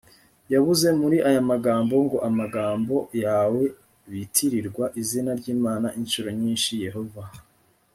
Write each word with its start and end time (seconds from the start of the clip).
yab 0.51 0.65
uze 0.73 0.89
muri 1.01 1.17
aya 1.29 1.41
magambo 1.51 1.93
ngo 2.05 2.17
amagambo 2.29 2.95
yawe 3.23 3.63
bitirirwa 4.11 4.85
izina 5.01 5.31
ry 5.39 5.47
imana 5.55 5.87
incuro 5.99 6.29
nyinshi 6.41 6.71
yehova 6.85 7.23